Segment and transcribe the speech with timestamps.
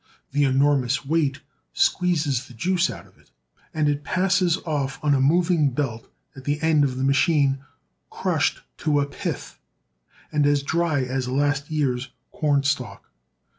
[0.31, 1.41] The enormous weight
[1.73, 3.29] squeezes the juice out of it,
[3.71, 7.59] and it passes off on a moving belt at the end of the machine,
[8.09, 9.59] crushed to a pith,
[10.31, 13.11] and as dry as a last year's corn stalk.